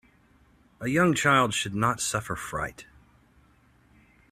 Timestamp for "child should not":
1.13-2.01